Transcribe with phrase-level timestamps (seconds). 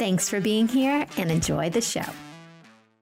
[0.00, 2.06] Thanks for being here and enjoy the show.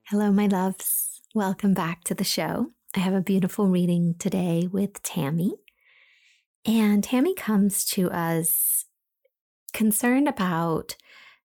[0.09, 1.20] Hello, my loves.
[1.33, 2.73] Welcome back to the show.
[2.97, 5.53] I have a beautiful reading today with Tammi.
[6.66, 8.87] And Tammi comes to us
[9.73, 10.97] concerned about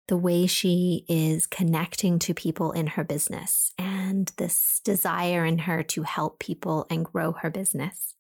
[0.09, 5.83] the way she is connecting to people in her business and this desire in her
[5.83, 8.15] to help people and grow her business.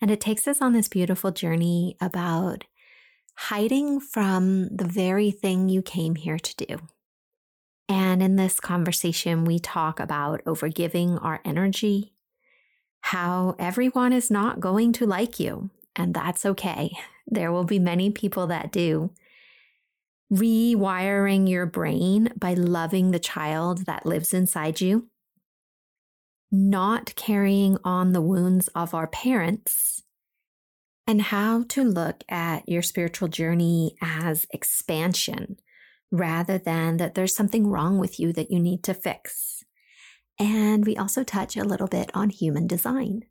[0.00, 2.66] And it takes us on this beautiful journey about
[3.36, 6.78] hiding from the very thing you came here to do.
[7.88, 12.12] And in this conversation, we talk about overgiving our energy,
[13.00, 16.90] how everyone is not going to like you, and that's okay.
[17.32, 19.10] There will be many people that do
[20.32, 25.08] rewiring your brain by loving the child that lives inside you,
[26.50, 30.02] not carrying on the wounds of our parents,
[31.10, 35.56] and how to look at your spiritual journey as expansion
[36.12, 39.64] rather than that there's something wrong with you that you need to fix.
[40.38, 43.24] And we also touch a little bit on human design.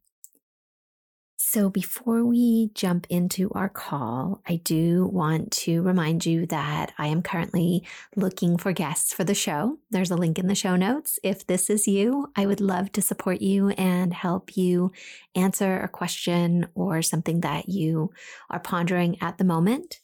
[1.52, 7.08] So, before we jump into our call, I do want to remind you that I
[7.08, 9.80] am currently looking for guests for the show.
[9.89, 11.17] There's a link in the show notes.
[11.23, 14.91] If this is you, I would love to support you and help you
[15.33, 18.11] answer a question or something that you
[18.52, 20.02] are pondering at the moment.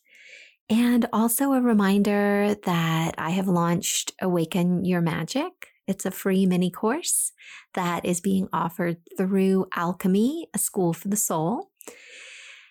[0.68, 6.69] And also a reminder that I have launched Awaken Your Magic it's a free mini
[6.69, 7.31] course
[7.73, 11.69] that is being offered through Alchemy, a school for the soul.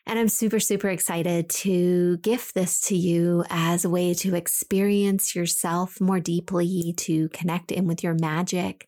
[0.06, 5.34] And I'm super, super excited to gift this to you as a way to experience
[5.34, 8.86] yourself more deeply, to connect in with your magic,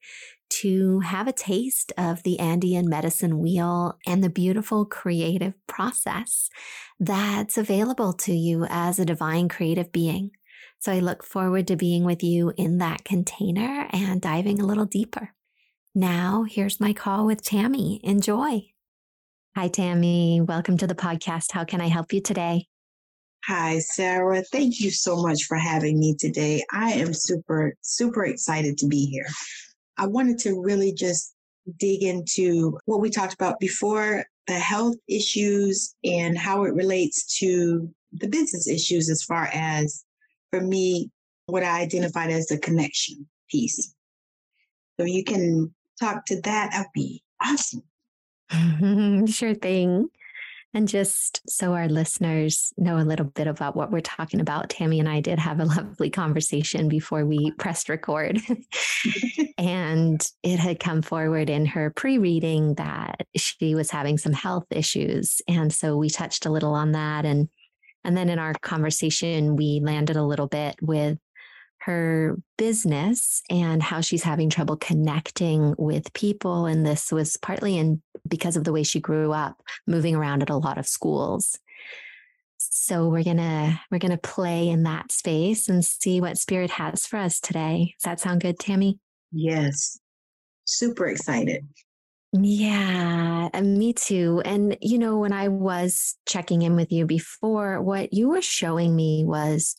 [0.48, 6.50] to have a taste of the Andean medicine wheel and the beautiful creative process
[7.00, 10.30] that's available to you as a divine creative being.
[10.78, 14.84] So I look forward to being with you in that container and diving a little
[14.84, 15.32] deeper.
[15.94, 18.00] Now, here's my call with Tammi.
[18.04, 18.70] Enjoy.
[19.56, 20.42] Hi, Tammi.
[20.42, 21.52] Welcome to the podcast.
[21.52, 22.66] How can I help you today?
[23.46, 24.42] Hi, Sarah.
[24.42, 26.62] Thank you so much for having me today.
[26.72, 29.26] I am super, super excited to be here.
[29.96, 31.34] I wanted to really just
[31.78, 37.88] dig into what we talked about before the health issues and how it relates to
[38.12, 40.04] the business issues as far as
[40.56, 41.10] for me,
[41.46, 43.94] what I identified as the connection piece.
[44.98, 46.70] So you can talk to that.
[46.72, 47.82] That'd be awesome.
[49.26, 50.08] sure thing.
[50.74, 55.00] And just so our listeners know a little bit about what we're talking about, Tammi
[55.00, 58.40] and I did have a lovely conversation before we pressed record.
[59.58, 64.66] and it had come forward in her pre reading that she was having some health
[64.70, 65.40] issues.
[65.48, 67.48] And so we touched a little on that and
[68.06, 71.18] and then in our conversation, we landed a little bit with
[71.80, 76.66] her business and how she's having trouble connecting with people.
[76.66, 80.50] And this was partly in because of the way she grew up, moving around at
[80.50, 81.58] a lot of schools.
[82.58, 87.16] So we're gonna we're gonna play in that space and see what spirit has for
[87.16, 87.94] us today.
[87.98, 89.00] Does that sound good, Tammi?
[89.32, 89.98] Yes.
[90.64, 91.64] Super excited.
[92.42, 94.42] Yeah, and me too.
[94.44, 98.94] And, you know, when I was checking in with you before, what you were showing
[98.94, 99.76] me was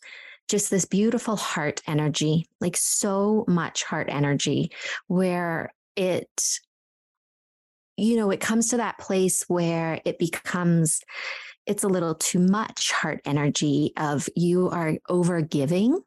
[0.50, 4.72] just this beautiful heart energy, like so much heart energy,
[5.08, 6.30] where it,
[7.98, 11.02] you know, it comes to that place where it becomes,
[11.66, 16.00] it's a little too much heart energy of you are over giving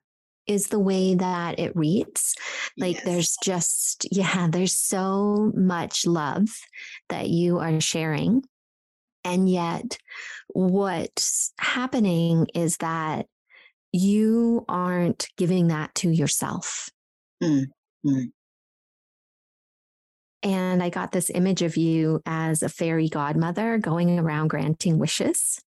[0.50, 2.34] is the way that it reads.
[2.76, 3.04] Like yes.
[3.04, 6.48] there's just, yeah, there's so much love
[7.08, 8.42] that you are sharing.
[9.22, 9.96] And yet,
[10.48, 13.26] what's happening is that
[13.92, 16.88] you aren't giving that to yourself.
[17.40, 18.22] Mm-hmm.
[20.42, 25.60] And I got this image of you as a fairy godmother going around granting wishes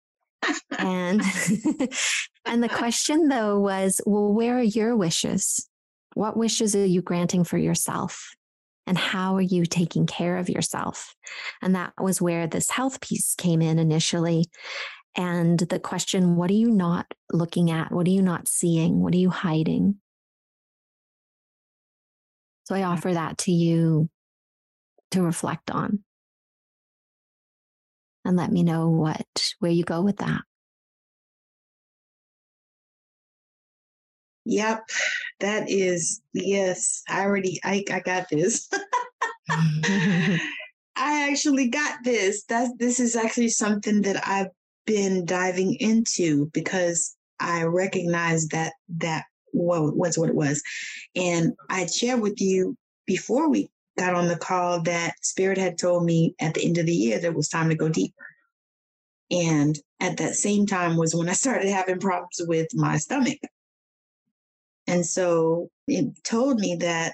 [0.78, 1.20] and
[2.44, 5.68] and the question though was, well, where are your wishes?
[6.14, 8.34] What wishes are you granting for yourself?
[8.86, 11.14] And how are you taking care of yourself?
[11.62, 14.46] And that was where this health piece came in initially.
[15.14, 17.92] And the question, what are you not looking at?
[17.92, 19.00] What are you not seeing?
[19.00, 19.96] What are you hiding?
[22.64, 24.08] So I offer that to you
[25.10, 26.00] to reflect on.
[28.24, 30.42] And let me know what where you go with that.
[34.44, 34.82] Yep.
[35.40, 37.02] That is yes.
[37.08, 38.68] I already I, I got this.
[39.50, 40.40] I
[41.30, 42.44] actually got this.
[42.44, 44.50] That this is actually something that I've
[44.86, 50.62] been diving into because I recognize that that well, was what it was.
[51.16, 52.76] And I shared with you
[53.06, 56.86] before we got on the call that Spirit had told me at the end of
[56.86, 58.26] the year that it was time to go deeper.
[59.30, 63.38] And at that same time was when I started having problems with my stomach.
[64.90, 67.12] And so it told me that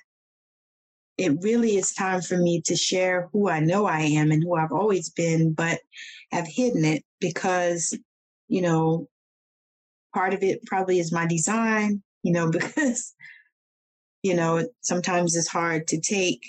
[1.19, 4.57] it really is time for me to share who I know I am and who
[4.57, 5.81] I've always been, but
[6.33, 7.97] have hidden it because,
[8.49, 9.09] you know,
[10.15, 13.15] part of it probably is my design, you know, because,
[14.23, 16.41] you know, sometimes it's hard to take.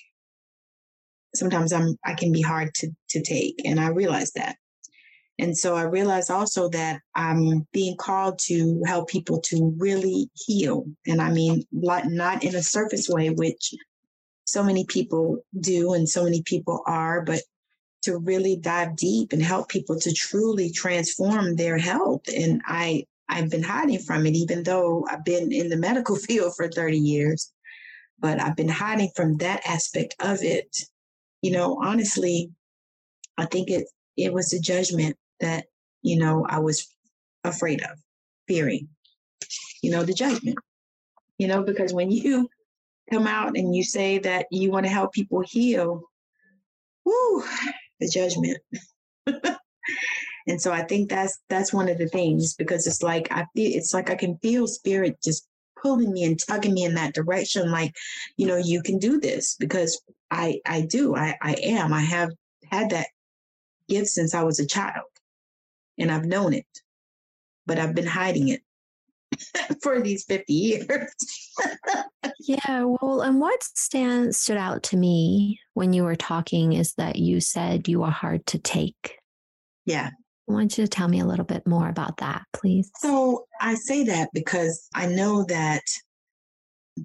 [1.36, 3.56] Sometimes I'm I can be hard to to take.
[3.66, 4.56] And I realize that.
[5.40, 10.86] And so I realized also that I'm being called to help people to really heal.
[11.06, 13.74] And I mean, not in a surface way, which
[14.46, 17.42] so many people do and so many people are, but
[18.04, 22.22] to really dive deep and help people to truly transform their health.
[22.34, 26.54] And I I've been hiding from it, even though I've been in the medical field
[26.56, 27.52] for 30 years,
[28.20, 30.76] but I've been hiding from that aspect of it.
[31.42, 32.52] You know, honestly,
[33.38, 35.66] I think it it was a judgment that,
[36.02, 36.88] you know, I was
[37.44, 37.98] afraid of,
[38.48, 38.88] fearing,
[39.82, 40.58] you know, the judgment.
[41.38, 42.50] You know, because when you
[43.12, 46.02] come out and you say that you want to help people heal,
[47.06, 47.44] whoo,
[48.00, 48.58] the judgment.
[50.48, 53.78] And so I think that's that's one of the things because it's like I feel
[53.78, 55.46] it's like I can feel spirit just
[55.82, 57.94] pulling me and tugging me in that direction like
[58.38, 60.02] you know you can do this because
[60.32, 62.32] I I do I I am I have
[62.72, 63.08] had that
[63.88, 65.06] gift since I was a child
[65.98, 66.66] and I've known it
[67.68, 68.62] but I've been hiding it
[69.84, 71.12] for these 50 years.
[72.40, 77.18] yeah, well, and what stand, stood out to me when you were talking is that
[77.18, 79.20] you said you are hard to take.
[79.86, 80.10] Yeah.
[80.50, 82.90] I want you to tell me a little bit more about that, please.
[82.96, 85.84] So I say that because I know that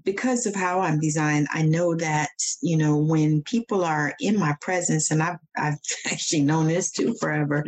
[0.04, 2.30] because of how I'm designed, I know that,
[2.62, 7.14] you know, when people are in my presence, and I've, I've actually known this too
[7.20, 7.64] forever,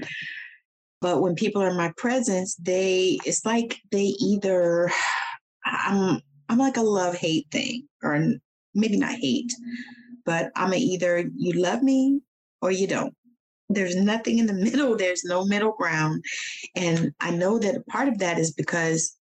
[1.04, 4.90] but when people are in my presence, they, it's like they either,
[5.66, 8.24] I'm, I'm like a love hate thing, or
[8.74, 9.52] maybe not hate,
[10.24, 12.22] but I'm a either you love me
[12.62, 13.14] or you don't.
[13.68, 14.96] There's nothing in the middle.
[14.96, 16.24] There's no middle ground.
[16.74, 19.14] And I know that part of that is because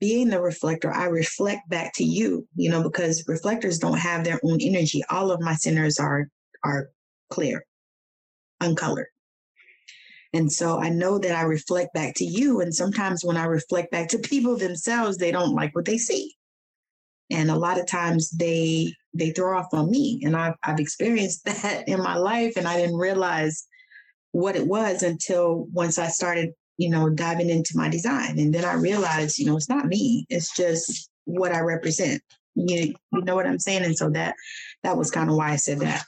[0.00, 4.40] being the reflector, I reflect back to you, you know, because reflectors don't have their
[4.42, 5.02] own energy.
[5.10, 6.30] All of my centers are
[6.64, 6.88] are
[7.28, 7.66] clear,
[8.62, 9.08] uncolored.
[10.32, 12.60] And so I know that I reflect back to you.
[12.60, 16.34] And sometimes when I reflect back to people themselves, they don't like what they see.
[17.30, 20.20] And a lot of times they they throw off on me.
[20.24, 22.54] And I've, I've experienced that in my life.
[22.56, 23.66] And I didn't realize
[24.32, 28.38] what it was until once I started, you know, diving into my design.
[28.38, 32.22] And then I realized, you know, it's not me, it's just what I represent.
[32.54, 33.84] You, you know what I'm saying?
[33.84, 34.34] And so that
[34.82, 36.04] that was kind of why I said that.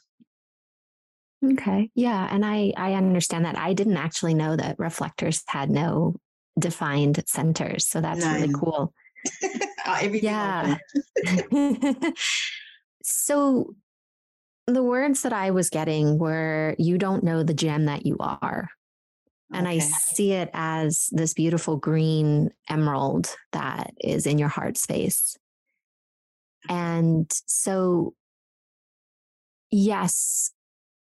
[1.45, 1.91] Okay.
[1.95, 2.29] Yeah.
[2.31, 3.59] And I I understand that.
[3.59, 6.17] I didn't actually know that reflectors had no
[6.59, 7.87] defined centers.
[7.87, 8.41] So that's None.
[8.41, 8.93] really cool.
[10.21, 10.79] yeah.
[13.11, 13.75] So
[14.67, 18.69] the words that I was getting were you don't know the gem that you are.
[19.51, 19.77] And okay.
[19.77, 25.39] I see it as this beautiful green emerald that is in your heart space.
[26.69, 28.13] And so,
[29.71, 30.51] yes,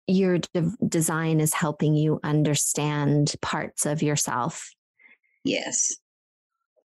[0.09, 4.71] your de- design is helping you understand parts of yourself.
[5.45, 5.95] Yes.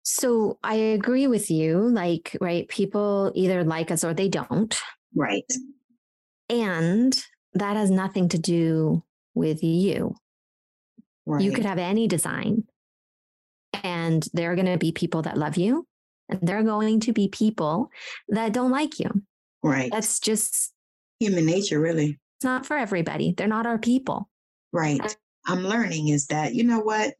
[0.03, 1.79] So I agree with you.
[1.79, 4.79] Like, right, people either like us or they don't.
[5.13, 5.51] Right.
[6.49, 7.13] And
[7.53, 9.03] that has nothing to do
[9.35, 10.15] with you.
[11.25, 11.43] Right.
[11.43, 12.63] You could have any design,
[13.83, 15.85] and there are going to be people that love you,
[16.29, 17.89] and there are going to be people
[18.29, 19.09] that don't like you.
[19.61, 19.91] Right.
[19.91, 20.71] That's just
[21.19, 22.17] human nature, really.
[22.37, 23.33] It's not for everybody.
[23.35, 24.29] They're not our people.
[24.71, 25.17] Right.
[25.45, 27.13] I'm learning is that, you know what?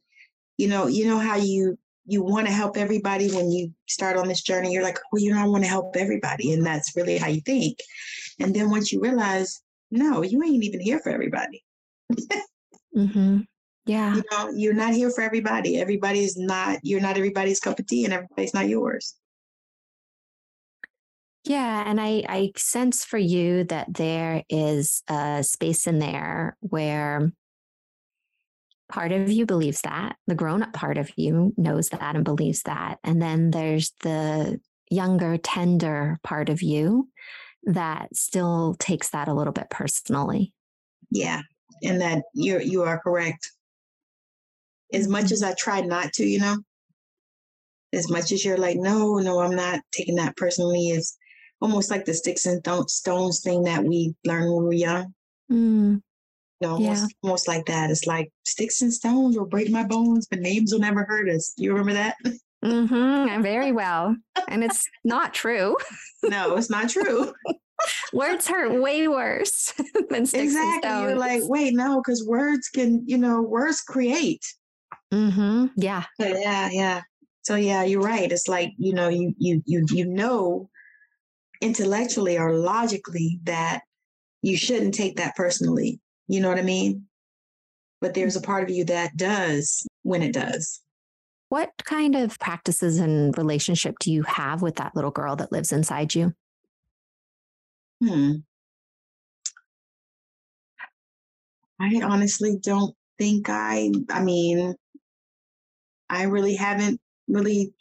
[0.58, 1.78] You know, you know how you
[2.10, 5.30] you want to help everybody when you start on this journey you're like well you
[5.30, 7.76] know i want to help everybody and that's really how you think
[8.40, 9.60] and then once you realize
[9.90, 11.62] no you ain't even here for everybody
[12.96, 13.40] mm-hmm.
[13.88, 14.16] Yeah.
[14.16, 15.80] You know, you're not here for everybody.
[15.80, 19.14] Everybody's not, you're not everybody's cup of tea and everybody's not yours.
[21.48, 21.82] Yeah.
[21.86, 27.32] And I, I sense for you that there is a space in there where
[28.90, 32.62] part of you believes that, the grown up part of you knows that and believes
[32.64, 32.98] that.
[33.02, 37.08] And then there's the younger, tender part of you
[37.64, 40.52] that still takes that a little bit personally.
[41.10, 41.40] Yeah.
[41.82, 43.50] And that you're, you are correct.
[44.92, 45.52] As much as mm-hmm.
[45.52, 46.58] I try not to, you know,
[47.94, 51.16] as much as you're like, no, no, I'm not taking that personally, it's
[51.60, 55.14] almost like the sticks and stones thing that we learned when we were young.
[55.50, 56.02] Mm.
[56.60, 57.06] You know, almost, yeah.
[57.22, 57.90] almost like that.
[57.90, 61.52] It's like sticks and stones will break my bones, but names will never hurt us.
[61.56, 62.16] You remember that?
[62.64, 64.16] Mm-hmm, very well.
[64.48, 65.76] And it's not true.
[66.24, 67.32] no, it's not true.
[68.12, 69.72] words hurt way worse
[70.10, 70.72] than sticks exactly.
[70.72, 71.02] and stones.
[71.02, 74.44] You're like, wait, no, because words can, you know, words create.
[75.12, 75.66] Mm-hmm.
[75.76, 76.04] Yeah.
[76.18, 77.02] But yeah, yeah.
[77.42, 78.30] So yeah, you're right.
[78.30, 80.68] It's like, you know, you you you you know
[81.60, 83.82] intellectually or logically that
[84.42, 86.00] you shouldn't take that personally.
[86.28, 87.06] You know what I mean?
[88.00, 90.80] But there's a part of you that does when it does.
[91.48, 95.72] What kind of practices and relationship do you have with that little girl that lives
[95.72, 96.34] inside you?
[98.02, 98.32] Hmm.
[101.80, 104.74] I honestly don't think I, I mean,
[106.10, 107.72] I really haven't really,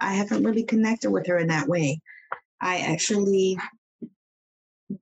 [0.00, 2.00] I haven't really connected with her in that way.
[2.60, 3.58] I actually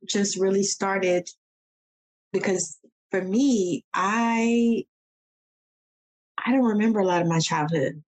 [0.08, 1.28] just really started
[2.32, 2.78] because
[3.10, 4.84] for me, I
[6.44, 8.02] I don't remember a lot of my childhood.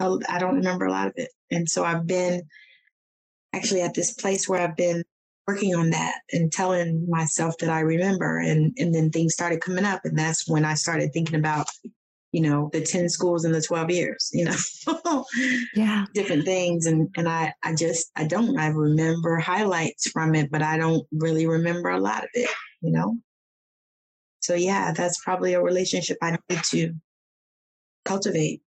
[0.00, 1.30] I don't remember a lot of it.
[1.50, 2.42] And so I've been
[3.54, 5.04] actually at this place where I've been
[5.46, 8.38] working on that and telling myself that I remember.
[8.38, 10.02] And, and then things started coming up.
[10.04, 11.68] And that's when I started thinking about
[12.32, 15.24] you know, the 10 schools in the 12 years, you know,
[15.74, 16.86] yeah, different things.
[16.86, 21.06] And, and I, I just, I don't, I remember highlights from it, but I don't
[21.12, 22.50] really remember a lot of it,
[22.82, 23.16] you know?
[24.40, 26.92] So yeah, that's probably a relationship I need to
[28.04, 28.62] cultivate.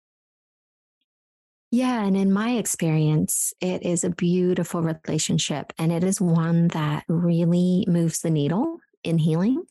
[1.70, 2.04] Yeah.
[2.04, 7.84] And in my experience, it is a beautiful relationship and it is one that really
[7.88, 9.64] moves the needle in healing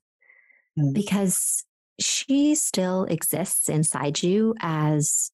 [0.78, 0.94] mm.
[0.94, 1.65] because
[2.00, 5.32] she still exists inside you as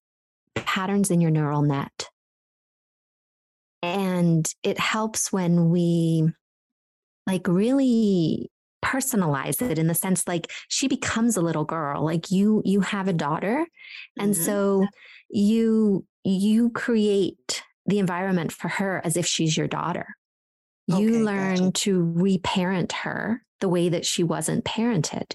[0.56, 2.10] patterns in your neural net.
[3.82, 6.32] And it helps when we
[7.26, 8.52] like really
[8.84, 13.08] personalize it in the sense like she becomes a little girl like you you have
[13.08, 13.66] a daughter
[14.18, 14.44] and mm-hmm.
[14.44, 14.88] so
[15.30, 20.08] you you create the environment for her as if she's your daughter
[20.88, 21.72] you okay, learn gotcha.
[21.74, 25.34] to reparent her the way that she wasn't parented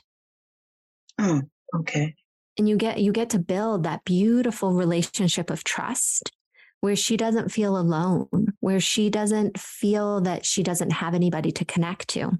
[1.18, 1.42] Oh,
[1.74, 2.14] okay.
[2.58, 6.32] And you get you get to build that beautiful relationship of trust
[6.80, 11.64] where she doesn't feel alone, where she doesn't feel that she doesn't have anybody to
[11.64, 12.32] connect to.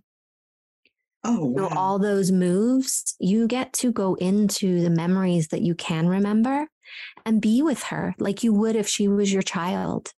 [1.24, 1.68] Oh, wow.
[1.68, 6.68] So all those moves, you get to go into the memories that you can remember
[7.24, 10.12] and be with her like you would if she was your child.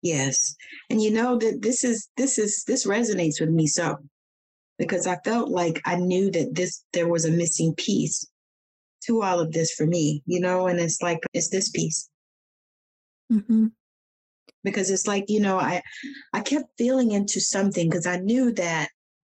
[0.00, 0.56] Yes.
[0.88, 3.98] And you know that this is this is this resonates with me so
[4.78, 8.26] because I felt like I knew that this there was a missing piece
[9.06, 12.08] to all of this for me, you know, and it's like it's this piece.
[13.32, 13.66] Mm-hmm.
[14.64, 15.82] Because it's like, you know, I
[16.32, 18.88] I kept feeling into something because I knew that,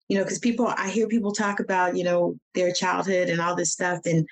[0.09, 3.57] you know, because people I hear people talk about, you know, their childhood and all
[3.57, 4.01] this stuff.
[4.05, 4.27] And,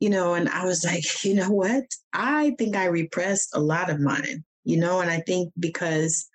[0.00, 1.84] you know, and I was like, you know what?
[2.12, 6.28] I think I repressed a lot of mine, you know, and I think because,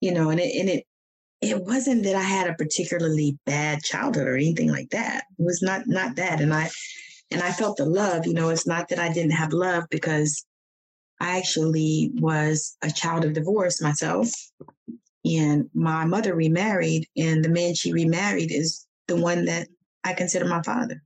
[0.00, 0.84] you know, and it and it
[1.40, 5.24] it wasn't that I had a particularly bad childhood or anything like that.
[5.38, 6.40] It was not not that.
[6.40, 6.70] And I
[7.30, 10.44] and I felt the love, you know, it's not that I didn't have love because
[11.20, 14.30] I actually was a child of divorce myself.
[15.24, 19.66] And my mother remarried, and the man she remarried is the one that
[20.04, 21.02] I consider my father.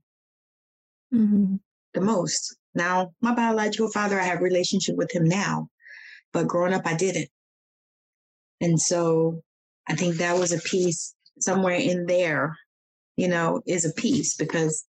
[1.13, 1.55] Mm-hmm.
[1.93, 2.55] The most.
[2.75, 5.69] Now, my biological father, I have relationship with him now,
[6.33, 7.29] but growing up, I didn't.
[8.61, 9.41] And so
[9.87, 12.57] I think that was a piece somewhere in there,
[13.17, 14.85] you know, is a piece because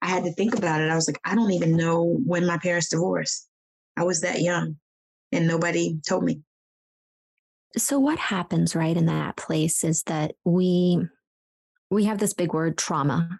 [0.00, 0.90] I had to think about it.
[0.90, 3.48] I was like, I don't even know when my parents divorced.
[3.96, 4.76] I was that young
[5.30, 6.40] and nobody told me.
[7.76, 11.06] So what happens right in that place is that we
[11.90, 13.38] we have this big word trauma.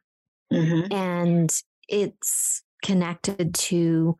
[0.52, 0.92] Mm-hmm.
[0.92, 1.50] And
[1.88, 4.16] it's connected to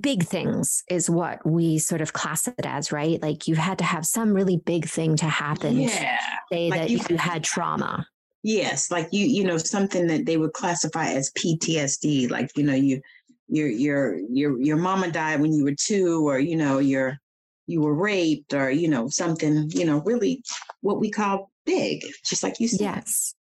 [0.00, 3.20] big things is what we sort of class it as, right?
[3.22, 5.88] Like you had to have some really big thing to happen yeah.
[5.88, 6.18] to
[6.52, 8.06] say like that you, you had trauma.
[8.42, 12.74] Yes, like you, you know, something that they would classify as PTSD, like you know,
[12.74, 13.00] you,
[13.48, 17.18] your, your, your, your mama died when you were two, or you know, your,
[17.66, 20.42] you were raped, or you know, something, you know, really,
[20.80, 22.80] what we call big, just like you said.
[22.80, 23.34] Yes,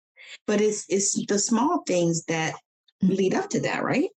[0.47, 2.53] but it's it's the small things that
[3.03, 3.15] mm.
[3.15, 4.09] lead up to that, right?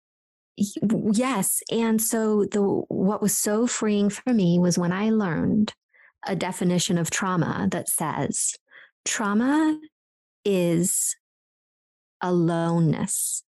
[1.12, 5.73] Yes, and so the what was so freeing for me was when I learned
[6.27, 8.55] a definition of trauma that says
[9.05, 9.79] trauma
[10.45, 11.17] is
[12.21, 13.45] aloneness.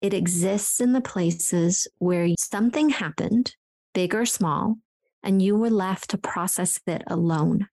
[0.00, 3.54] It exists in the places where something happened,
[3.92, 4.76] big or small,
[5.22, 7.68] and you were left to process it alone.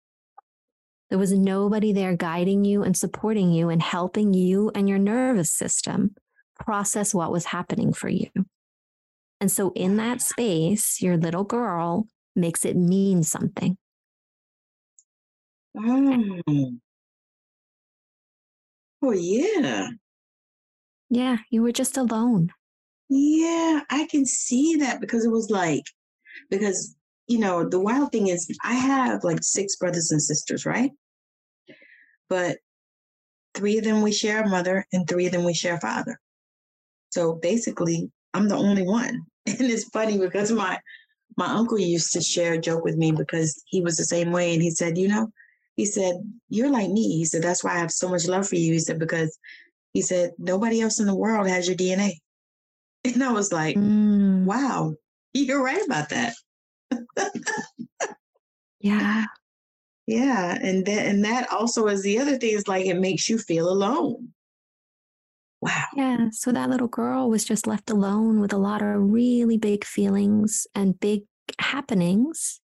[1.10, 5.52] There was nobody there guiding you and supporting you and helping you and your nervous
[5.52, 6.16] system
[6.60, 8.30] process what was happening for you.
[9.42, 12.06] And so, in that space, your little girl
[12.36, 13.76] makes it mean something.
[15.76, 16.42] Oh.
[19.02, 19.88] Oh, yeah.
[21.10, 22.52] Yeah, you were just alone.
[23.10, 25.84] Yeah, I can see that because it was like,
[26.52, 26.96] because,
[27.28, 30.92] you know, the wild thing is I have like six brothers and sisters, right?
[32.30, 32.60] But
[33.56, 36.20] three of them we share a mother and three of them we share a father.
[37.10, 39.26] So basically, I'm the only one.
[39.48, 40.80] And it's funny because my
[41.38, 44.54] my uncle used to share a joke with me because he was the same way.
[44.54, 45.32] And he said, you know,
[45.76, 46.16] he said,
[46.50, 47.18] You're like me.
[47.18, 48.74] He said, That's why I have so much love for you.
[48.74, 49.38] He said, Because
[49.94, 52.14] he said, Nobody else in the world has your DNA.
[53.04, 54.46] And I was like, mm.
[54.46, 54.94] Wow,
[55.34, 56.36] you're right about that.
[58.80, 59.26] yeah.
[60.08, 60.58] Yeah.
[60.62, 63.70] And that and that also is the other thing is like it makes you feel
[63.70, 64.34] alone.
[65.62, 65.86] Wow.
[65.96, 66.30] Yeah.
[66.32, 70.66] So that little girl was just left alone with a lot of really big feelings
[70.74, 71.24] and big
[71.60, 72.60] happenings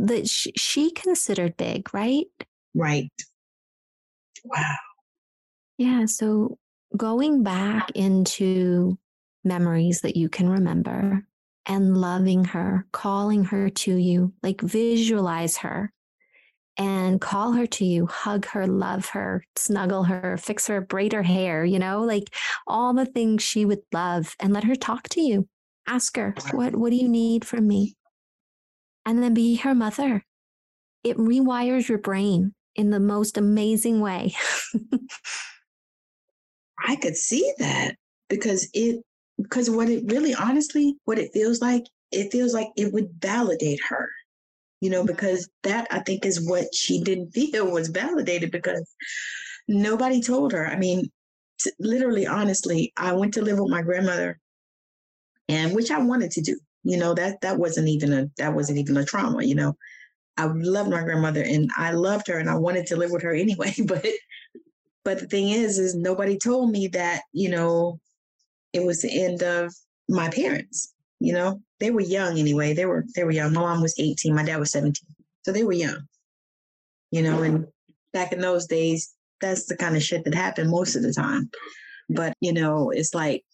[0.00, 2.26] that sh- she considered big, right?
[2.74, 3.12] Right.
[4.44, 4.76] Wow.
[5.76, 6.06] Yeah.
[6.06, 6.58] So
[6.96, 8.98] going back into
[9.44, 11.24] memories that you can remember
[11.66, 15.92] and loving her, calling her to you, like visualize her
[16.78, 21.24] and call her to you, hug her, love her, snuggle her, fix her, braid her
[21.24, 22.32] hair, you know, like
[22.66, 25.48] all the things she would love and let her talk to you.
[25.86, 27.96] Ask her, what, what do you need from me?
[29.08, 30.22] and then be her mother.
[31.02, 34.34] It rewires your brain in the most amazing way.
[36.86, 37.94] I could see that
[38.28, 39.02] because it
[39.40, 43.80] because what it really honestly what it feels like it feels like it would validate
[43.88, 44.10] her
[44.80, 48.94] you know because that i think is what she didn't feel was validated because
[49.68, 50.66] nobody told her.
[50.66, 51.10] I mean
[51.60, 54.38] t- literally honestly i went to live with my grandmother
[55.48, 58.78] and which i wanted to do you know that that wasn't even a that wasn't
[58.78, 59.76] even a trauma you know.
[60.36, 63.34] I loved my grandmother and i loved her and i wanted to live with her
[63.34, 64.06] anyway but
[65.04, 67.98] but the thing is is nobody told me that you know
[68.72, 69.74] it was the end of
[70.08, 73.80] my parents you know they were young anyway they were they were young my mom
[73.80, 74.94] was 18 my dad was 17
[75.44, 76.06] so they were young
[77.10, 77.66] you know and
[78.12, 81.50] back in those days that's the kind of shit that happened most of the time
[82.08, 83.44] but you know it's like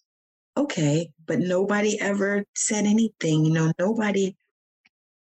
[0.57, 4.35] okay, but nobody ever said anything, you know, nobody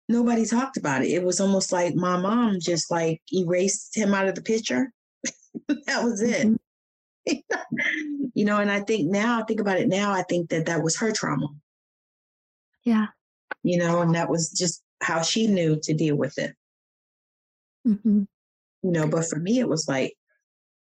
[0.09, 1.09] nobody talked about it.
[1.09, 4.93] It was almost like my mom just like erased him out of the picture.
[5.69, 6.47] that was it.
[6.47, 6.57] Mm-hmm.
[8.35, 10.83] you know, and I think now, I think about it now, I think that that
[10.83, 11.49] was her trauma.
[12.85, 13.07] Yeah.
[13.63, 16.55] You know, and that was just how she knew to deal with it.
[17.87, 18.25] Mm-hmm.
[18.83, 20.15] You know, but for me, it was like,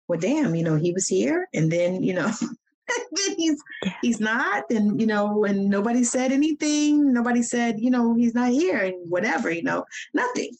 [0.08, 1.48] well, damn, you know, he was here.
[1.52, 2.30] And then, you know,
[3.36, 3.62] he's
[4.02, 8.50] he's not and you know and nobody said anything nobody said you know he's not
[8.50, 10.50] here and whatever you know nothing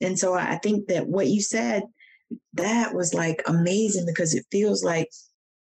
[0.00, 1.82] and so i think that what you said
[2.54, 5.08] that was like amazing because it feels like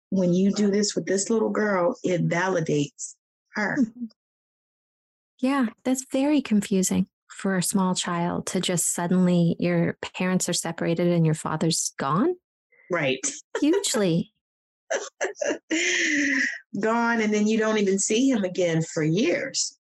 [0.10, 3.16] when you do this with this little girl it validates
[3.54, 4.06] her mm-hmm.
[5.40, 11.08] Yeah that's very confusing for a small child to just suddenly your parents are separated
[11.08, 12.36] and your father's gone.
[12.92, 13.20] Right.
[13.62, 14.34] Hugely.
[16.82, 19.78] Gone and then you don't even see him again for years.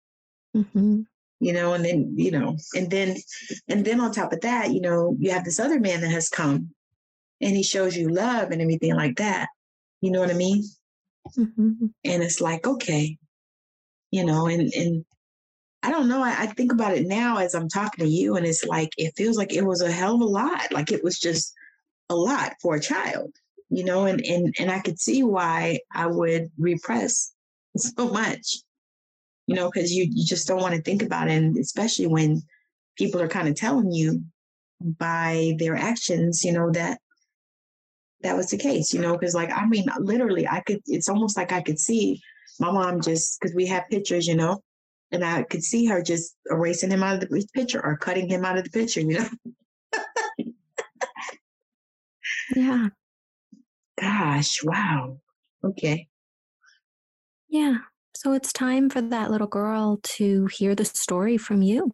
[0.55, 1.03] Mm-hmm.
[1.39, 3.15] you know and then you know and then
[3.69, 6.27] and then on top of that you know you have this other man that has
[6.27, 6.71] come
[7.39, 9.47] and he shows you love and everything like that.
[10.01, 10.63] You know what i mean?
[11.37, 11.85] Mm-hmm.
[12.03, 13.17] and it's like okay
[14.09, 15.05] you know and and
[15.83, 16.23] I don't know.
[16.23, 19.13] I, I, think about it now as I'm talking to you, and it's like it
[19.17, 20.71] feels like it was a hell of a lot.
[20.71, 21.53] Like it was just
[22.09, 23.31] a lot for a child
[23.71, 27.33] you know, and and and I could see why I would repress
[27.77, 28.57] so much,
[29.47, 32.43] you know, because you you just don't want to think about it, and especially when
[32.97, 34.23] people are kind of telling you
[34.81, 36.99] by their actions, you know, that
[38.21, 40.81] that was the case, you know, because like I mean, literally, I could.
[40.85, 42.21] It's almost like I could see
[42.59, 44.61] my mom just because we have pictures, you know,
[45.11, 48.45] and I could see her just erasing him out of the picture or cutting him
[48.45, 49.29] out of the picture, you know.
[52.55, 52.87] yeah.
[53.99, 55.19] Gosh, wow.
[55.63, 56.07] Okay.
[57.49, 57.77] Yeah.
[58.15, 61.91] So it's time for that little girl to hear the story from you.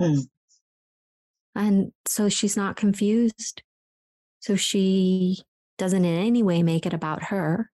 [0.00, 0.20] Hmm.
[1.54, 3.62] And so she's not confused.
[4.40, 5.38] So she
[5.78, 7.70] doesn't in any way make it about her.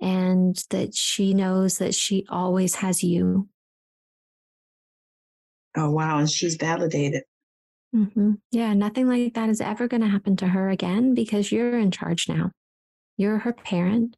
[0.00, 3.48] And that she knows that she always has you.
[5.76, 6.18] Oh, wow.
[6.18, 7.22] And she's validated.
[7.94, 8.34] Mm-hmm.
[8.50, 11.90] Yeah, nothing like that is ever going to happen to her again because you're in
[11.90, 12.50] charge now.
[13.16, 14.16] You're her parent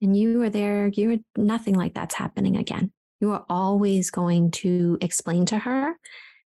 [0.00, 0.88] and you are there.
[0.88, 2.92] You're nothing like that's happening again.
[3.20, 5.96] You are always going to explain to her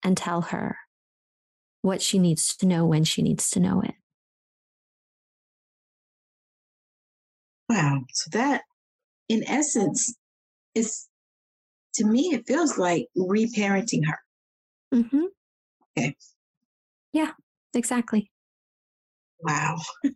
[0.04, 0.78] and tell her
[1.82, 3.96] what she needs to know when she needs to know it.
[7.70, 8.02] Wow.
[8.12, 8.64] So that,
[9.30, 10.14] in essence,
[10.76, 11.08] is
[11.96, 14.20] to me, it feels like reparenting her.
[14.94, 15.26] Mm-hmm.
[15.98, 16.16] Okay.
[17.14, 17.32] Yeah,
[17.74, 18.32] exactly.
[19.40, 19.78] Wow.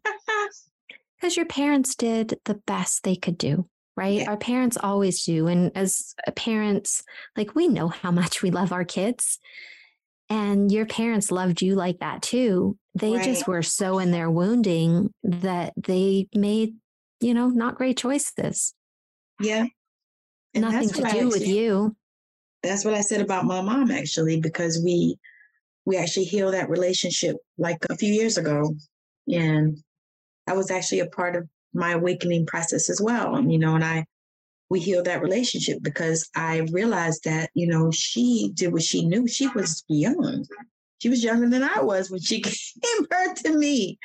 [1.21, 4.21] Because your parents did the best they could do, right?
[4.21, 4.29] Yeah.
[4.31, 5.45] Our parents always do.
[5.45, 7.03] And as parents,
[7.37, 9.37] like we know how much we love our kids.
[10.29, 12.75] And your parents loved you like that too.
[12.95, 13.23] They right.
[13.23, 16.73] just were so in their wounding that they made,
[17.19, 18.73] you know, not great choices.
[19.39, 19.65] Yeah.
[20.55, 21.95] And Nothing to do with you.
[22.63, 25.17] That's what I said about my mom actually, because we
[25.85, 28.75] we actually healed that relationship like a few years ago.
[29.31, 29.77] And
[30.45, 33.35] that was actually a part of my awakening process as well.
[33.35, 34.05] And, you know, and I,
[34.69, 39.27] we healed that relationship because I realized that, you know, she did what she knew.
[39.27, 40.45] She was young.
[40.99, 43.97] She was younger than I was when she gave birth to me.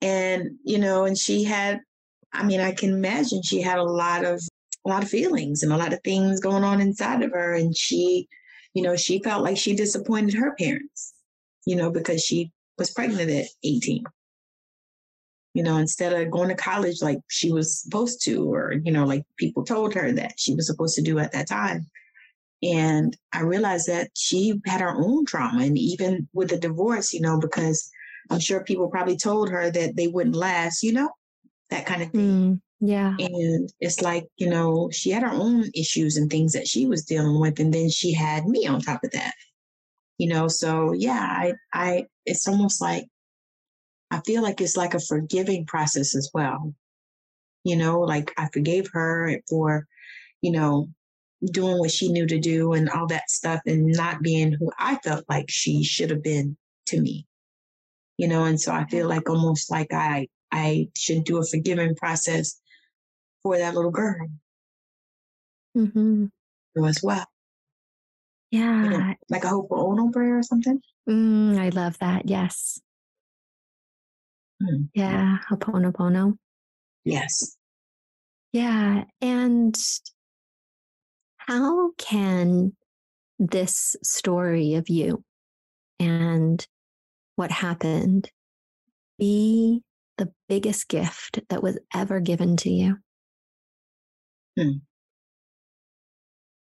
[0.00, 1.80] And, you know, and she had,
[2.32, 4.40] I mean, I can imagine she had a lot of,
[4.88, 7.54] a lot of feelings and a lot of things going on inside of her.
[7.54, 8.28] And she,
[8.74, 11.14] you know, she felt like she disappointed her parents,
[11.66, 14.04] you know, because she was pregnant at 18
[15.54, 19.04] you know, instead of going to college like she was supposed to, or, you know,
[19.04, 21.84] like people told her that she was supposed to do at that time.
[22.62, 25.64] And I realized that she had her own trauma.
[25.64, 27.90] And even with the divorce, you know, because
[28.30, 31.10] I'm sure people probably told her that they wouldn't last, you know,
[31.70, 32.20] that kind of thing.
[32.20, 33.16] Mm, yeah.
[33.18, 37.04] And it's like, you know, she had her own issues and things that she was
[37.04, 37.58] dealing with.
[37.58, 39.34] And then she had me on top of that.
[40.18, 43.06] You know, so yeah, I I it's almost like
[44.10, 46.74] I feel like it's like a forgiving process as well.
[47.64, 49.86] You know, like I forgave her for,
[50.40, 50.88] you know,
[51.52, 54.96] doing what she knew to do and all that stuff and not being who I
[55.04, 57.26] felt like she should have been to me.
[58.18, 61.94] You know, and so I feel like almost like I I should do a forgiving
[61.96, 62.60] process
[63.48, 64.28] for that little girl.
[65.74, 66.26] Mm-hmm.
[66.84, 67.24] As well.
[68.50, 68.84] Yeah.
[68.84, 70.82] You know, like a Ho'oponopono prayer or something.
[71.08, 72.28] Mm, I love that.
[72.28, 72.78] Yes.
[74.62, 74.90] Mm.
[74.92, 76.36] Yeah, Ho'oponopono.
[77.04, 77.56] Yes.
[78.52, 79.04] Yeah.
[79.22, 79.74] And
[81.38, 82.76] how can
[83.38, 85.24] this story of you
[85.98, 86.66] and
[87.36, 88.30] what happened
[89.18, 89.80] be
[90.18, 92.98] the biggest gift that was ever given to you?
[94.58, 94.78] Hmm.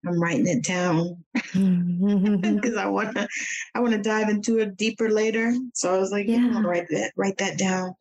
[0.08, 3.28] I'm writing it down because I want to
[3.74, 5.54] I want to dive into it deeper later.
[5.74, 7.96] So I was like, yeah, I'm gonna write that write that down.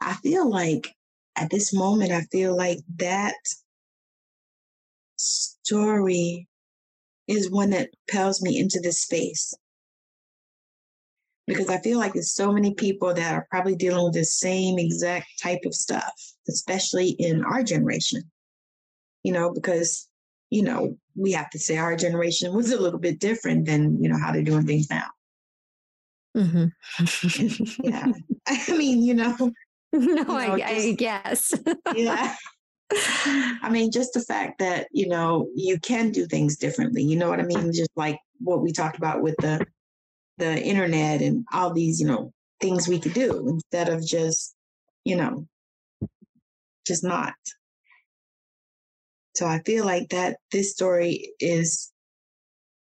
[0.00, 0.94] I feel like
[1.36, 3.34] at this moment, I feel like that
[5.16, 6.48] story
[7.26, 9.54] is one that propels me into this space
[11.46, 14.78] because I feel like there's so many people that are probably dealing with the same
[14.78, 16.12] exact type of stuff,
[16.48, 18.22] especially in our generation.
[19.22, 20.08] You know, because
[20.52, 24.08] you know, we have to say our generation was a little bit different than, you
[24.10, 25.06] know, how they're doing things now.
[26.36, 27.82] Mm-hmm.
[27.82, 28.12] yeah.
[28.46, 29.52] I mean, you know.
[29.94, 31.54] No, you know, I, just, I guess.
[31.94, 32.34] yeah.
[33.62, 37.02] I mean, just the fact that, you know, you can do things differently.
[37.02, 37.74] You know what I mean?
[37.74, 39.66] Just like what we talked about with the
[40.38, 44.54] the internet and all these, you know, things we could do instead of just,
[45.04, 45.46] you know,
[46.86, 47.34] just not.
[49.34, 51.92] So I feel like that this story is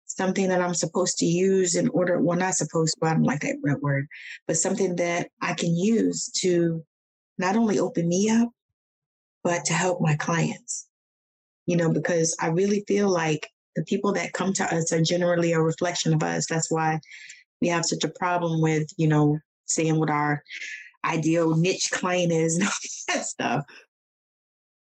[0.06, 3.42] something that I'm supposed to use in order, well, not supposed to, I don't like
[3.42, 4.08] that word,
[4.48, 6.84] but something that I can use to
[7.38, 8.50] not only open me up,
[9.44, 10.88] but to help my clients.
[11.66, 15.54] You know, because I really feel like the people that come to us are generally
[15.54, 16.48] a reflection of us.
[16.50, 17.00] That's why
[17.62, 20.44] we have such a problem with, you know, saying what our
[21.06, 23.66] ideal niche client is and all that stuff.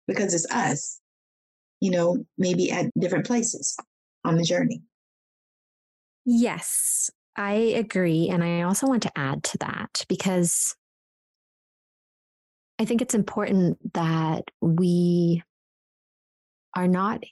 [0.08, 1.01] Because it's us,
[1.82, 3.76] you know, maybe at different places
[4.24, 4.82] on the journey.
[6.26, 8.30] Yes, I agree.
[8.30, 10.76] And I also want to add to that because
[12.80, 15.44] I think it's important that we
[16.76, 17.24] are not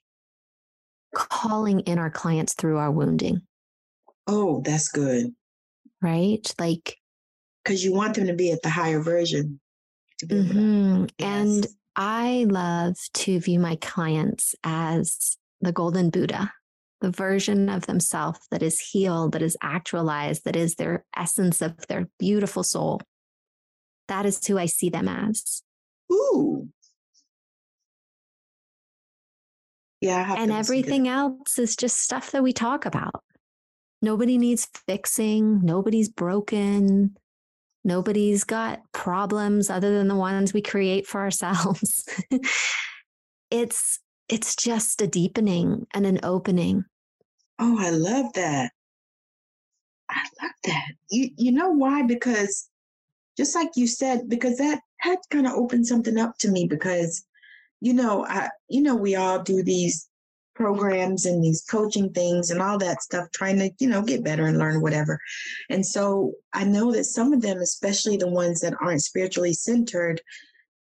[1.16, 3.42] calling in our clients through our wounding.
[4.28, 5.34] Oh, that's good.
[6.02, 6.54] Right?
[6.60, 6.98] Like,
[7.64, 9.60] because you want them to be at the higher version.
[10.24, 11.06] Mm-hmm.
[11.18, 11.28] Yes.
[11.28, 16.52] And I love to view my clients as the golden Buddha,
[17.02, 21.76] the version of themselves that is healed, that is actualized, that is their essence of
[21.88, 23.02] their beautiful soul.
[24.08, 25.62] That is who I see them as.
[26.12, 26.70] Ooh.
[30.02, 30.36] Yeah.
[30.38, 33.22] and everything else is just stuff that we talk about.
[34.02, 35.60] Nobody needs fixing.
[35.62, 37.18] Nobody's broken.
[37.84, 42.06] Nobody's got problems other than the ones we create for ourselves.
[43.52, 46.86] it's it's just a deepening and an opening.
[47.58, 48.72] Oh, I love that.
[50.10, 50.92] I love that.
[51.10, 52.04] You you know why?
[52.04, 52.70] Because
[53.38, 57.26] just like you said, because that had kind of opened something up to me because
[57.82, 60.09] you know, I you know, we all do these
[60.60, 64.46] programs and these coaching things and all that stuff, trying to, you know, get better
[64.46, 65.20] and learn whatever.
[65.70, 70.22] And so I know that some of them, especially the ones that aren't spiritually centered,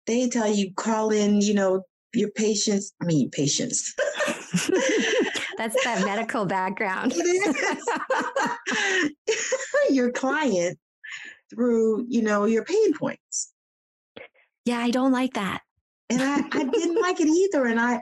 [0.08, 3.94] they tell you call in, you know, your patients, I mean, patients.
[5.58, 7.14] That's that medical background.
[9.90, 10.80] your client
[11.52, 13.52] through, you know, your pain points.
[14.66, 15.62] Yeah, I don't like that.
[16.10, 17.66] And I, I didn't like it either.
[17.66, 18.00] And I,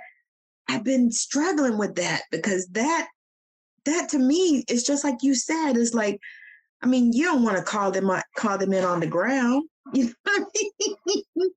[0.68, 3.08] I've been struggling with that because that
[3.86, 6.20] that to me is just like you said is like
[6.82, 10.06] I mean you don't want to call them call them in on the ground you
[10.06, 10.44] know I
[11.34, 11.50] mean?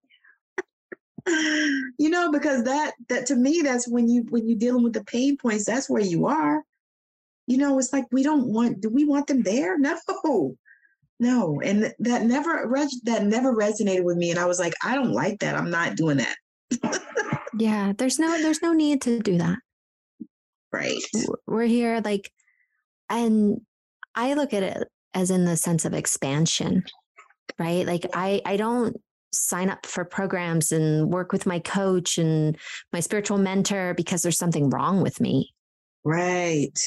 [1.98, 5.04] you know because that that to me that's when you when you're dealing with the
[5.04, 6.62] pain points that's where you are.
[7.46, 9.78] You know it's like we don't want do we want them there?
[9.78, 9.96] No.
[11.20, 12.70] No and that never
[13.04, 15.96] that never resonated with me and i was like i don't like that i'm not
[15.96, 16.36] doing that
[17.58, 19.58] yeah, there's no there's no need to do that.
[20.72, 21.02] Right.
[21.46, 22.30] We're here like
[23.10, 23.60] and
[24.14, 26.84] I look at it as in the sense of expansion.
[27.58, 27.86] Right?
[27.86, 28.96] Like I I don't
[29.32, 32.56] sign up for programs and work with my coach and
[32.92, 35.52] my spiritual mentor because there's something wrong with me.
[36.04, 36.78] Right.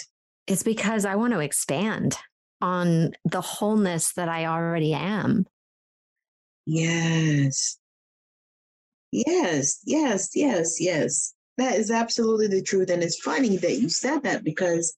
[0.47, 2.17] It's because I want to expand
[2.62, 5.45] on the wholeness that I already am.
[6.65, 7.77] Yes.
[9.12, 11.34] Yes, yes, yes, yes.
[11.58, 12.89] That is absolutely the truth.
[12.89, 14.97] And it's funny that you said that because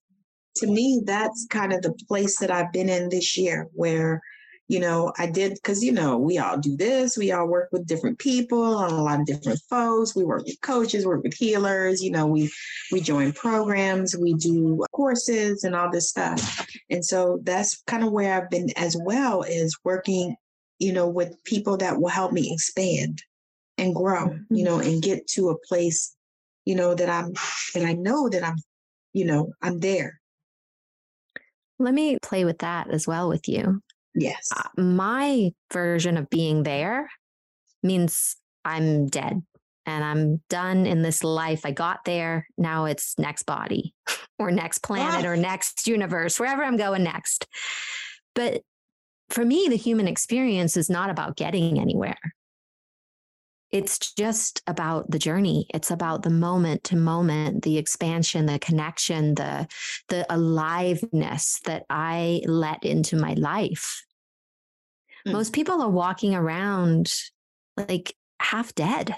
[0.57, 4.21] to me, that's kind of the place that I've been in this year where,
[4.67, 7.17] you know, I did, because, you know, we all do this.
[7.17, 10.15] We all work with different people on a lot of different folks.
[10.15, 12.03] We work with coaches, work with healers.
[12.03, 12.51] You know, we,
[12.91, 16.67] we join programs, we do courses and all this stuff.
[16.91, 20.35] And so that's kind of where I've been as well is working,
[20.77, 23.23] you know, with people that will help me expand
[23.83, 24.55] and grow, mm-hmm.
[24.55, 26.15] you know, and get to a place,
[26.65, 27.33] you know, that I'm,
[27.73, 28.55] that I know that I'm,
[29.13, 30.19] you know, I'm there.
[31.79, 33.81] Let me play with that as well with you.
[34.15, 34.49] Yes.
[34.55, 37.09] Uh, my version of being there
[37.81, 39.41] means I'm dead
[39.85, 41.65] and I'm done in this life.
[41.65, 42.47] I got there.
[42.57, 43.93] Now it's next body
[44.39, 47.47] or next planet or next universe, wherever I'm going next.
[48.35, 48.61] But
[49.29, 52.17] for me, the human experience is not about getting anywhere
[53.73, 55.65] it's just about the journey.
[55.73, 59.67] It's about the moment to moment the expansion the connection the
[60.09, 64.05] the aliveness that i let into my life.
[65.27, 65.33] Mm.
[65.33, 67.11] most people are walking around
[67.75, 69.15] like half dead.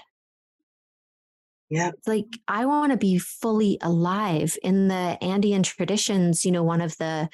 [1.68, 1.90] Yeah.
[2.06, 6.46] Like i want to be fully alive in the andean traditions.
[6.46, 7.28] You know one of the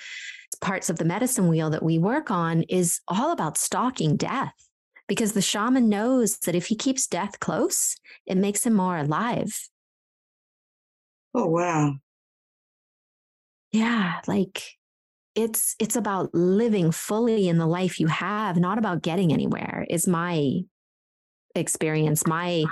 [0.61, 4.55] parts of the medicine wheel that we work on is all about stalking death
[5.13, 9.69] because the shaman knows that if he keeps death close, it makes him more alive.
[11.35, 11.97] Oh, wow.
[13.73, 14.63] Yeah, like
[15.35, 19.85] it's it's about living fully in the life you have, not about getting anywhere.
[19.91, 20.61] Is my
[21.55, 22.65] experience, my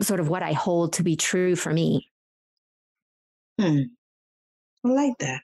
[0.00, 2.08] sort of what I hold to be true for me.
[3.60, 3.80] Hmm.
[4.84, 5.42] I like that.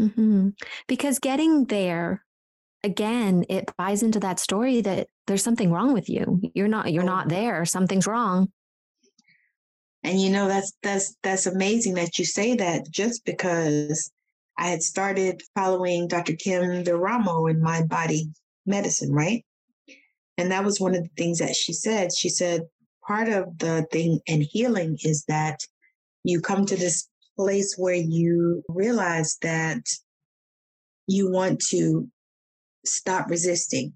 [0.00, 0.50] Mm-hmm.
[0.86, 2.24] Because getting there
[2.82, 6.40] again, it buys into that story that there's something wrong with you.
[6.54, 7.06] You're not you're oh.
[7.06, 7.64] not there.
[7.64, 8.50] Something's wrong.
[10.02, 14.10] And you know that's that's that's amazing that you say that just because
[14.56, 16.34] I had started following Dr.
[16.34, 18.30] Kim D'Eramo in my Body
[18.66, 19.44] Medicine, right?
[20.36, 22.10] And that was one of the things that she said.
[22.16, 22.62] She said,
[23.06, 25.60] part of the thing and healing is that
[26.24, 29.82] you come to this place where you realize that
[31.06, 32.08] you want to
[32.84, 33.92] stop resisting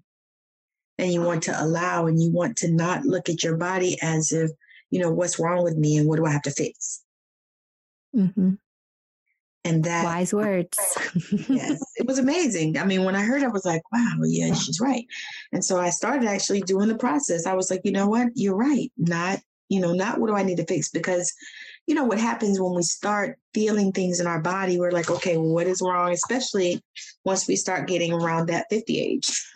[0.97, 4.31] and you want to allow and you want to not look at your body as
[4.31, 4.51] if,
[4.91, 7.03] you know, what's wrong with me and what do I have to fix?
[8.15, 8.53] Mm-hmm.
[9.65, 10.77] And that wise words.
[11.49, 12.77] yes, it was amazing.
[12.77, 15.05] I mean, when I heard, it, I was like, wow, yeah, she's right.
[15.51, 17.47] And so I started actually doing the process.
[17.47, 18.29] I was like, you know what?
[18.35, 18.91] You're right.
[18.95, 20.89] Not, you know, not what do I need to fix?
[20.89, 21.33] Because,
[21.87, 25.37] you know, what happens when we start feeling things in our body, we're like, okay,
[25.37, 26.11] well, what is wrong?
[26.11, 26.81] Especially
[27.23, 29.45] once we start getting around that 50 age.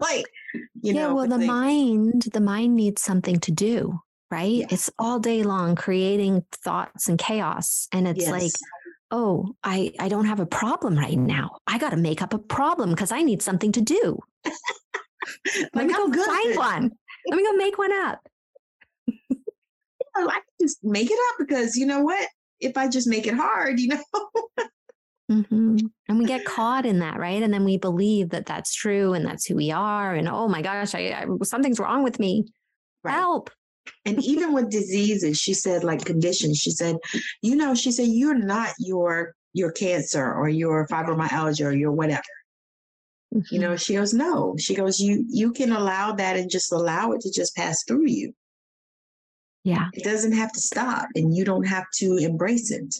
[0.00, 4.50] like, you yeah, know, well, the like, mind, the mind needs something to do, right?
[4.50, 4.72] Yes.
[4.72, 7.88] It's all day long creating thoughts and chaos.
[7.92, 8.30] And it's yes.
[8.30, 8.52] like,
[9.10, 11.58] oh, I, I don't have a problem right now.
[11.66, 14.18] I got to make up a problem because I need something to do.
[14.44, 16.26] Let like, me go good.
[16.26, 16.90] find one.
[17.28, 18.26] Let me go make one up.
[20.16, 22.28] I can just make it up because you know what?
[22.60, 24.04] If I just make it hard, you know.
[25.28, 25.76] hmm
[26.08, 27.42] And we get caught in that, right?
[27.42, 30.14] And then we believe that that's true and that's who we are.
[30.14, 32.46] And oh my gosh, I, I something's wrong with me.
[33.04, 33.12] Right.
[33.12, 33.50] Help.
[34.04, 36.96] And even with diseases, she said like conditions, she said,
[37.42, 42.22] you know, she said, you're not your your cancer or your fibromyalgia or your whatever.
[43.50, 44.56] You know, she goes, no.
[44.58, 48.08] She goes, you you can allow that and just allow it to just pass through
[48.08, 48.32] you.
[49.64, 49.88] Yeah.
[49.92, 52.94] It doesn't have to stop and you don't have to embrace it.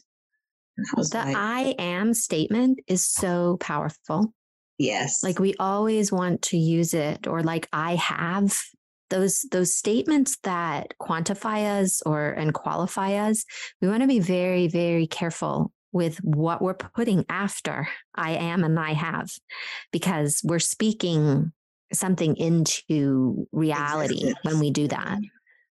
[0.79, 4.33] I The like, I am statement is so powerful.
[4.79, 5.23] yes.
[5.23, 8.59] Like we always want to use it or like I have
[9.11, 13.44] those those statements that quantify us or and qualify us.
[13.83, 18.79] We want to be very very careful with what we're putting after I am and
[18.79, 19.29] I have
[19.92, 21.53] because we're speaking
[21.92, 25.18] something into reality when we do that.
[25.18, 25.25] Mm-hmm.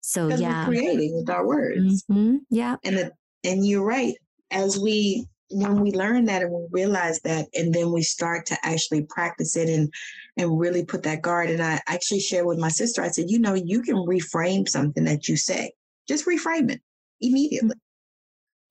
[0.06, 0.68] So yeah.
[0.68, 2.04] we're creating with our words.
[2.10, 2.40] Mhm.
[2.50, 2.76] Yeah.
[2.84, 3.12] and the,
[3.42, 4.14] and you're right
[4.50, 8.56] as we when we learn that and we realize that and then we start to
[8.62, 9.92] actually practice it and
[10.36, 13.38] and really put that guard and i actually shared with my sister i said you
[13.38, 15.70] know you can reframe something that you say
[16.08, 16.80] just reframe it
[17.20, 17.76] immediately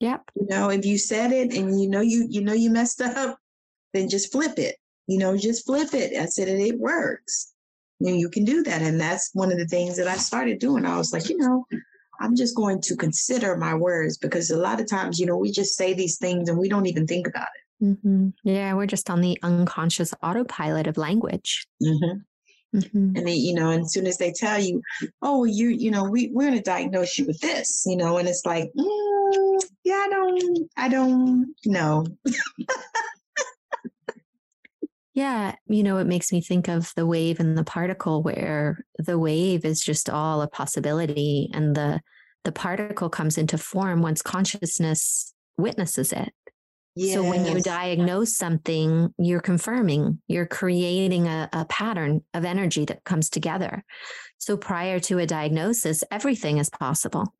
[0.00, 0.30] Yep.
[0.34, 3.38] you know if you said it and you know you you know you messed up
[3.92, 7.53] then just flip it you know just flip it i said it, it works
[8.00, 10.58] you, know, you can do that and that's one of the things that i started
[10.58, 11.64] doing i was like you know
[12.20, 15.50] I'm just going to consider my words because a lot of times, you know, we
[15.50, 17.48] just say these things and we don't even think about
[17.80, 17.98] it.
[18.00, 18.74] hmm Yeah.
[18.74, 21.66] We're just on the unconscious autopilot of language.
[21.82, 22.18] Mm-hmm.
[22.78, 23.16] Mhm.
[23.16, 24.82] And then, you know, and as soon as they tell you,
[25.22, 28.28] oh, you, you know, we, we're going to diagnose you with this, you know, and
[28.28, 32.04] it's like, mm, yeah, I don't, I don't know.
[35.14, 39.16] Yeah, you know, it makes me think of the wave and the particle where the
[39.16, 42.00] wave is just all a possibility and the
[42.42, 46.34] the particle comes into form once consciousness witnesses it.
[46.96, 53.02] So when you diagnose something, you're confirming, you're creating a, a pattern of energy that
[53.02, 53.84] comes together.
[54.38, 57.34] So prior to a diagnosis, everything is possible.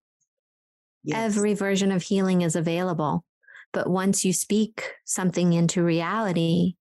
[1.04, 1.36] Yes.
[1.36, 3.24] Every version of healing is available.
[3.72, 6.74] But once you speak something into reality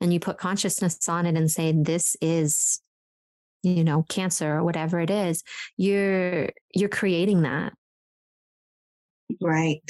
[0.00, 2.80] and you put consciousness on it and say, this is,
[3.62, 5.42] you know, cancer or whatever it is,
[5.76, 7.72] you're you're creating that.
[9.40, 9.82] Right.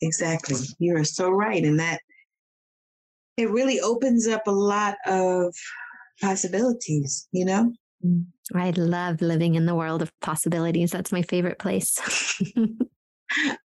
[0.00, 0.56] Exactly.
[0.78, 1.62] You are so right.
[1.62, 2.00] And that
[3.36, 5.54] it really opens up a lot of
[6.20, 7.72] possibilities, you know?
[8.04, 8.26] Mm.
[8.54, 10.90] I love living in the world of possibilities.
[10.90, 11.98] That's my favorite place.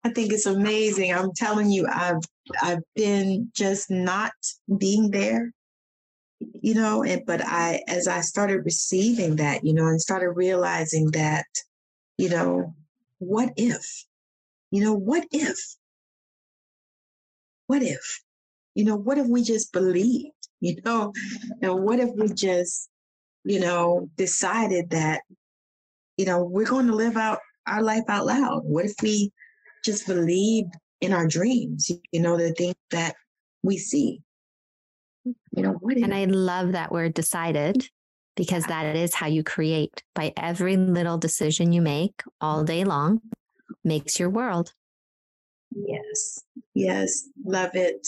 [0.04, 1.14] I think it's amazing.
[1.14, 2.22] I'm telling you, I've
[2.62, 4.32] I've been just not
[4.78, 5.52] being there,
[6.54, 11.12] you know, and but I as I started receiving that, you know, and started realizing
[11.12, 11.46] that,
[12.18, 12.74] you know,
[13.20, 14.06] what if?
[14.72, 15.58] You know, what if?
[17.68, 18.22] What if?
[18.76, 20.32] You know, what if we just believed?
[20.60, 21.14] You know,
[21.62, 22.90] and what if we just,
[23.44, 25.22] you know, decided that,
[26.18, 28.62] you know, we're going to live out our life out loud?
[28.64, 29.32] What if we
[29.86, 33.16] just believed in our dreams, you know, the things that
[33.64, 34.22] we see.
[35.52, 37.90] You know, what and I love that word decided
[38.36, 43.22] because that is how you create by every little decision you make all day long
[43.84, 44.74] makes your world.
[45.72, 48.08] yes, yes, love it.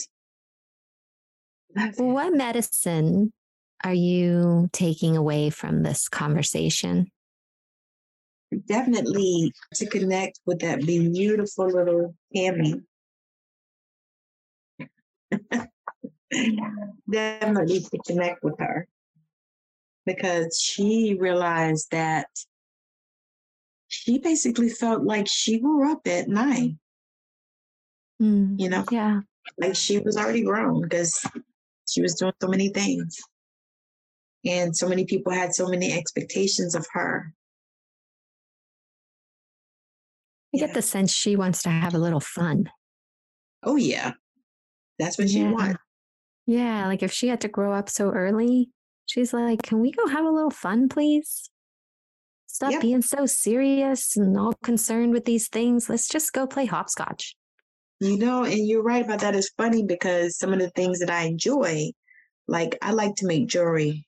[1.76, 2.02] Love it.
[2.02, 3.34] what medicine
[3.84, 7.08] are you taking away from this conversation?
[8.68, 12.82] Definitely to connect with that beautiful little Tammi.
[17.10, 18.88] Definitely to connect with her.
[20.06, 22.28] because she realized that
[23.88, 26.80] she basically felt like she grew up at nine.
[28.22, 29.22] Mm, you know, yeah.
[29.58, 31.24] like she was already grown because
[31.88, 33.18] she was doing so many things.
[34.46, 37.34] And so many people had so many expectations of her.
[40.54, 40.68] I Yeah.
[40.68, 42.72] get the sense she wants to have a little fun.
[43.64, 44.14] Oh, yeah.
[44.98, 45.76] That's what she Yeah.
[46.50, 46.88] Yeah.
[46.88, 48.72] Like if she had to grow up so early,
[49.06, 51.52] she's like, can we go have a little fun, please?
[52.48, 52.82] Stop Yep.
[52.82, 55.92] being so serious and all concerned with these things.
[55.92, 57.36] Let's just go play hopscotch.
[58.00, 59.36] You know, and you're right about that.
[59.36, 61.92] It's funny because some of the things that I enjoy,
[62.48, 64.08] like I like to make jewelry.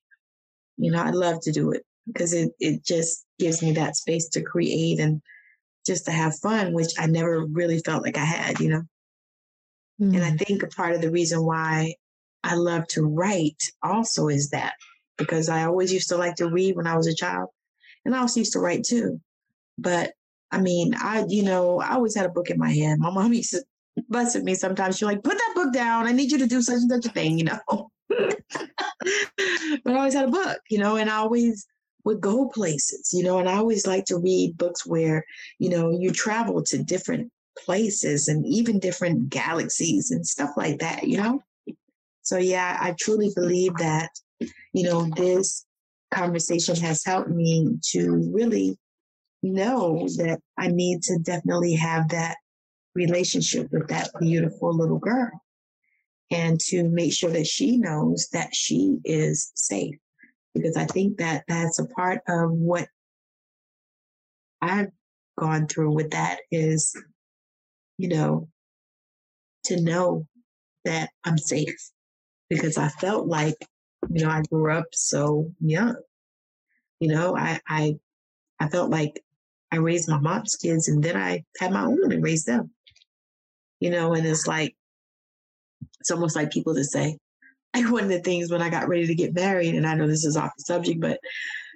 [0.77, 4.29] You know, I love to do it because it, it just gives me that space
[4.29, 5.21] to create and
[5.85, 8.81] just to have fun, which I never really felt like I had, you know.
[10.13, 11.95] And I Mm, think a part of the reason why
[12.43, 14.73] I love to write also is that
[15.17, 17.49] because I always used to like to read when I was a child.
[18.05, 19.21] And I also used to write too.
[19.77, 20.13] But
[20.51, 22.99] I mean, I, you know, I always had a book in my hand.
[22.99, 23.63] My mom used to
[24.09, 24.97] bust at me sometimes.
[24.97, 26.07] She's like, put that book down.
[26.07, 27.91] I need you to do such and such a thing, you know.
[28.09, 31.65] but I always had a book, you know, and I always
[32.03, 35.23] would go places, you know, and I always like to read books where,
[35.59, 41.07] you know, you travel to different places and even different galaxies and stuff like that,
[41.07, 41.43] you know?
[42.21, 44.09] So, yeah, I truly believe that,
[44.73, 45.65] you know, this
[46.13, 48.77] conversation has helped me to really
[49.43, 52.37] know that I need to definitely have that
[52.93, 55.31] relationship with that beautiful little girl
[56.29, 59.95] and to make sure that she knows that she is safe
[60.53, 62.87] because I think that that's a part of what
[64.61, 64.91] I've
[65.39, 66.95] gone through with that is,
[67.97, 68.49] you know,
[69.65, 70.27] to know
[70.85, 71.91] that I'm safe
[72.51, 73.55] because I felt like,
[74.09, 75.95] you know, I grew up so young.
[76.99, 77.95] You know, I I
[78.59, 79.23] I felt like
[79.71, 82.71] I raised my mom's kids and then I had my own and raised them.
[83.79, 84.75] You know, and it's like
[86.01, 87.17] it's almost like people that say,
[87.73, 90.05] like one of the things when I got ready to get married, and I know
[90.05, 91.21] this is off the subject, but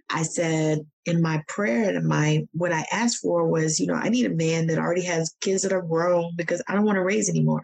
[0.09, 4.09] I said in my prayer and my what I asked for was, you know, I
[4.09, 7.01] need a man that already has kids that are grown because I don't want to
[7.01, 7.63] raise anymore.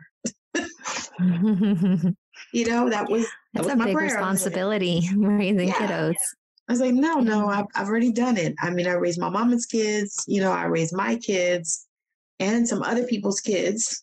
[2.54, 4.08] You know, that was That's was a my big prayer.
[4.10, 5.74] Like- responsibility raising Yeah.
[5.76, 6.16] kiddos.
[6.70, 8.54] I was like, no, no, I've, I've already done it.
[8.62, 11.86] I mean, I raised my mama's kids, you know, I raised my kids
[12.40, 14.02] and some other people's kids.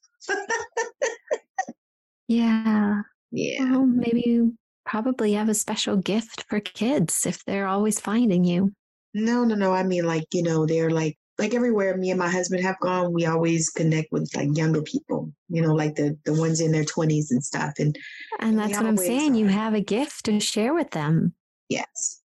[2.27, 3.03] Yeah.
[3.31, 3.71] Yeah.
[3.71, 8.73] Well, maybe you probably have a special gift for kids if they're always finding you.
[9.15, 9.73] No, no, no.
[9.73, 13.13] I mean, like, you know, they're like, like everywhere me and my husband have gone,
[13.13, 16.85] we always connect with like younger people, you know, like the, the ones in their
[16.85, 17.75] 20s and stuff.
[17.79, 17.97] And
[18.41, 19.37] And that's what I'm saying.
[19.37, 21.35] You have a gift to share with them.
[21.69, 22.21] yes.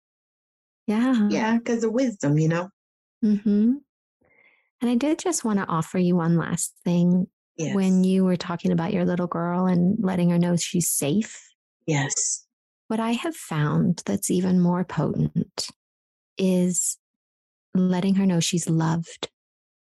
[0.86, 1.28] Yeah.
[1.30, 1.58] Yeah.
[1.58, 2.68] Because of wisdom, you know?
[3.22, 3.74] hmm
[4.80, 7.28] And I did just want to offer you one last thing.
[7.56, 7.74] Yes.
[7.76, 11.38] When you were talking about your little girl and letting her know she's safe,
[11.86, 12.46] yes.
[12.88, 15.68] what I have found that's even more potent
[16.38, 16.96] is
[17.74, 19.28] letting her know she's loved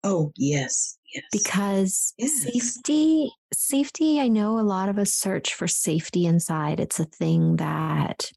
[0.05, 0.99] Oh, yes.
[1.13, 1.25] Yes.
[1.33, 2.43] because Yes.
[2.43, 7.57] safety safety i know a lot of us search for safety inside it's a thing
[7.57, 8.31] that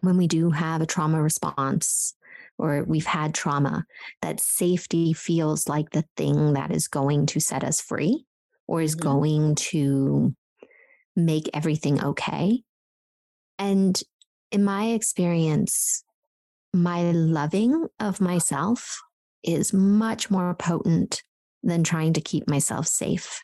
[0.00, 2.14] when we do have a trauma response
[2.58, 3.84] or we've had trauma
[4.22, 8.24] that safety feels like the thing that is going to set us free
[8.66, 9.00] or is Mhm.
[9.00, 10.34] going to
[11.16, 12.62] make everything okay
[13.58, 14.02] and
[14.52, 16.04] in my experience
[16.72, 19.00] my loving of myself
[19.42, 21.22] is much more potent
[21.62, 23.40] than trying to keep myself safe.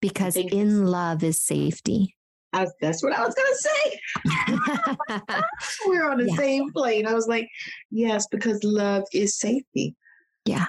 [0.00, 2.14] Because in love is safety.
[2.52, 5.32] I, that's what I was going to say.
[5.86, 6.36] We're on the Yeah.
[6.36, 7.06] same plane.
[7.06, 7.48] I was like,
[7.90, 9.96] yes, because love is safety.
[10.44, 10.66] Yeah.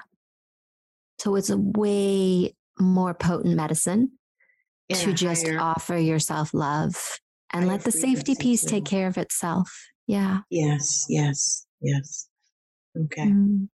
[1.19, 4.11] So it's a way more potent medicine
[4.89, 7.19] And to just higher- offer yourself love
[7.53, 8.69] and higher let the safety piece too.
[8.69, 9.71] take care of itself.
[10.09, 10.39] Yeah.
[10.49, 12.27] Yes, yes, yes.
[12.99, 13.27] Okay.
[13.27, 13.69] Mm.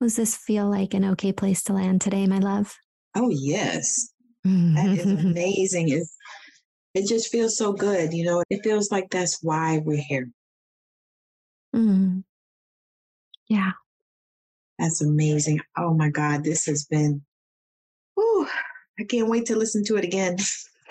[0.00, 2.74] Does this feel like an okay place to land today, my love?
[3.14, 4.08] Oh, yes.
[4.42, 5.90] That is amazing.
[5.90, 6.16] It's,
[6.92, 8.12] it just feels so good.
[8.12, 10.28] You know, it feels like that's why we're here.
[11.72, 12.24] Mm.
[13.46, 13.70] Yeah.
[14.80, 15.60] That's amazing.
[15.76, 17.22] Oh my God, this has been,
[18.16, 18.48] whew,
[18.98, 20.36] I can't wait to listen to it again.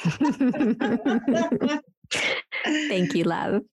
[2.88, 3.64] Thank you, love.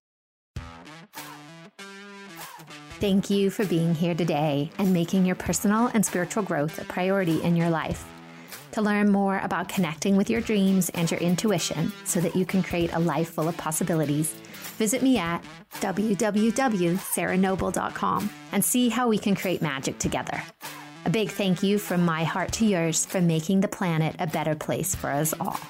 [3.04, 7.42] Thank you for being here today and making your personal and spiritual growth a priority
[7.42, 8.02] in your life.
[8.72, 12.62] To learn more about connecting with your dreams and your intuition so that you can
[12.62, 14.32] create a life full of possibilities,
[14.78, 15.44] visit me at
[15.80, 20.42] www.sarahnoble.com and see how we can create magic together.
[21.04, 24.54] A big thank you from my heart to yours for making the planet a better
[24.54, 25.60] place for us all.